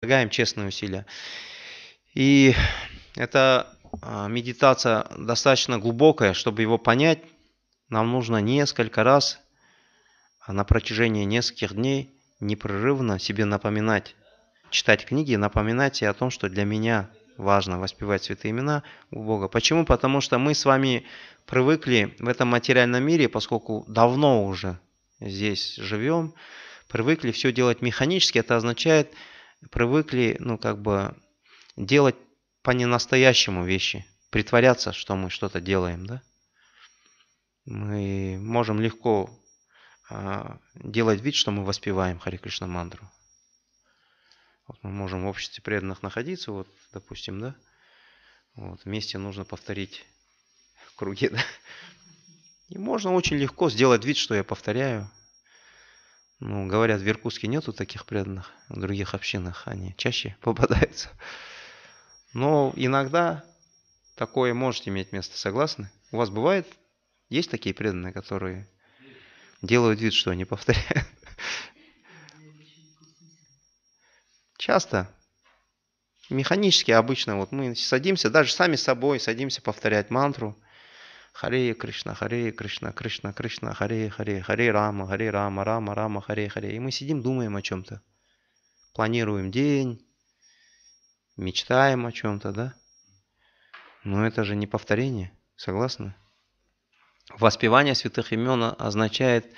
прилагаем 0.00 0.30
честные 0.30 0.68
усилия. 0.68 1.04
И 2.14 2.54
эта 3.16 3.76
а, 4.00 4.28
медитация 4.28 5.06
достаточно 5.18 5.78
глубокая, 5.78 6.32
чтобы 6.32 6.62
его 6.62 6.78
понять, 6.78 7.18
нам 7.90 8.10
нужно 8.10 8.38
несколько 8.38 9.04
раз 9.04 9.38
на 10.48 10.64
протяжении 10.64 11.24
нескольких 11.24 11.74
дней 11.74 12.14
непрерывно 12.40 13.18
себе 13.18 13.44
напоминать, 13.44 14.16
читать 14.70 15.04
книги, 15.04 15.34
напоминать 15.34 15.96
себе 15.96 16.08
о 16.08 16.14
том, 16.14 16.30
что 16.30 16.48
для 16.48 16.64
меня 16.64 17.10
важно 17.36 17.78
воспевать 17.78 18.24
святые 18.24 18.52
имена 18.52 18.82
у 19.10 19.22
Бога. 19.22 19.48
Почему? 19.48 19.84
Потому 19.84 20.22
что 20.22 20.38
мы 20.38 20.54
с 20.54 20.64
вами 20.64 21.04
привыкли 21.44 22.16
в 22.18 22.28
этом 22.28 22.48
материальном 22.48 23.02
мире, 23.02 23.28
поскольку 23.28 23.84
давно 23.86 24.46
уже 24.46 24.78
здесь 25.20 25.76
живем, 25.76 26.32
привыкли 26.88 27.32
все 27.32 27.52
делать 27.52 27.82
механически, 27.82 28.38
это 28.38 28.56
означает, 28.56 29.12
привыкли, 29.70 30.36
ну, 30.40 30.58
как 30.58 30.80
бы, 30.80 31.14
делать 31.76 32.16
по-ненастоящему 32.62 33.64
вещи, 33.64 34.06
притворяться, 34.30 34.92
что 34.92 35.16
мы 35.16 35.30
что-то 35.30 35.60
делаем, 35.60 36.06
да? 36.06 36.22
Мы 37.66 38.38
можем 38.40 38.80
легко 38.80 39.30
а, 40.08 40.58
делать 40.74 41.20
вид, 41.20 41.34
что 41.34 41.50
мы 41.50 41.64
воспеваем 41.64 42.18
Хари 42.18 42.36
Кришна 42.36 42.66
мантру. 42.66 43.08
Вот 44.66 44.78
мы 44.82 44.90
можем 44.90 45.24
в 45.24 45.26
обществе 45.26 45.62
преданных 45.62 46.02
находиться, 46.02 46.52
вот, 46.52 46.68
допустим, 46.92 47.40
да? 47.40 47.54
Вот, 48.54 48.84
вместе 48.84 49.18
нужно 49.18 49.44
повторить 49.44 50.04
круги, 50.96 51.28
да? 51.32 51.42
И 52.68 52.78
можно 52.78 53.12
очень 53.12 53.36
легко 53.36 53.68
сделать 53.68 54.04
вид, 54.04 54.16
что 54.16 54.34
я 54.34 54.44
повторяю. 54.44 55.10
Ну, 56.40 56.66
говорят, 56.66 57.02
в 57.02 57.08
Иркутске 57.08 57.48
нету 57.48 57.74
таких 57.74 58.06
преданных, 58.06 58.50
в 58.70 58.80
других 58.80 59.14
общинах 59.14 59.62
они 59.66 59.94
чаще 59.98 60.36
попадаются. 60.40 61.10
Но 62.32 62.72
иногда 62.76 63.44
такое 64.16 64.54
может 64.54 64.88
иметь 64.88 65.12
место, 65.12 65.36
согласны? 65.38 65.90
У 66.12 66.16
вас 66.16 66.30
бывает, 66.30 66.66
есть 67.28 67.50
такие 67.50 67.74
преданные, 67.74 68.12
которые 68.12 68.66
делают 69.60 70.00
вид, 70.00 70.14
что 70.14 70.30
они 70.30 70.46
повторяют. 70.46 71.06
Часто. 74.56 75.14
Механически 76.30 76.92
обычно 76.92 77.36
вот 77.36 77.50
мы 77.52 77.74
садимся, 77.74 78.30
даже 78.30 78.52
сами 78.52 78.76
собой 78.76 79.20
садимся 79.20 79.60
повторять 79.60 80.10
мантру. 80.10 80.56
Харе 81.32 81.74
Кришна, 81.74 82.14
Харе 82.14 82.52
Кришна, 82.52 82.92
Кришна, 82.92 83.32
Кришна, 83.32 83.74
Харе, 83.74 84.10
Харе, 84.10 84.42
Харе 84.42 84.70
Рама, 84.70 85.06
Харе 85.06 85.30
Рама, 85.30 85.64
Рама, 85.64 85.94
Рама, 85.94 86.20
Харе, 86.20 86.48
Харе. 86.48 86.74
И 86.74 86.78
мы 86.78 86.90
сидим, 86.90 87.22
думаем 87.22 87.56
о 87.56 87.62
чем-то. 87.62 88.02
Планируем 88.94 89.50
день, 89.50 90.04
мечтаем 91.36 92.06
о 92.06 92.12
чем-то, 92.12 92.52
да? 92.52 92.74
Но 94.04 94.26
это 94.26 94.44
же 94.44 94.56
не 94.56 94.66
повторение, 94.66 95.32
согласны? 95.56 96.14
Воспевание 97.38 97.94
святых 97.94 98.32
имен 98.32 98.74
означает, 98.78 99.54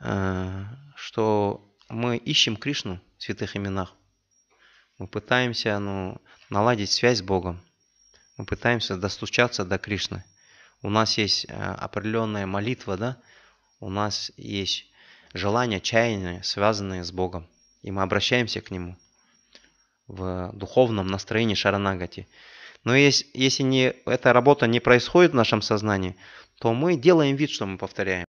э, 0.00 0.64
что 0.96 1.74
мы 1.88 2.16
ищем 2.16 2.56
Кришну 2.56 3.00
в 3.16 3.22
святых 3.22 3.56
именах. 3.56 3.94
Мы 4.98 5.06
пытаемся 5.06 5.78
ну, 5.78 6.20
наладить 6.50 6.90
связь 6.90 7.18
с 7.18 7.22
Богом. 7.22 7.60
Мы 8.36 8.44
пытаемся 8.44 8.96
достучаться 8.96 9.64
до 9.64 9.78
Кришны. 9.78 10.24
У 10.82 10.90
нас 10.90 11.18
есть 11.18 11.46
э, 11.48 11.52
определенная 11.54 12.46
молитва, 12.46 12.96
да? 12.96 13.16
У 13.80 13.88
нас 13.88 14.32
есть 14.36 14.86
желания, 15.32 15.80
чаяния, 15.80 16.42
связанные 16.42 17.04
с 17.04 17.12
Богом. 17.12 17.46
И 17.82 17.90
мы 17.90 18.02
обращаемся 18.02 18.60
к 18.60 18.70
Нему 18.70 18.96
в 20.06 20.50
духовном 20.52 21.08
настроении 21.08 21.54
Шаранагати. 21.54 22.28
Но 22.84 22.94
если, 22.94 23.62
не, 23.62 23.94
эта 24.06 24.32
работа 24.32 24.66
не 24.66 24.80
происходит 24.80 25.32
в 25.32 25.36
нашем 25.36 25.62
сознании, 25.62 26.16
то 26.60 26.72
мы 26.72 26.96
делаем 26.96 27.36
вид, 27.36 27.50
что 27.50 27.66
мы 27.66 27.78
повторяем. 27.78 28.25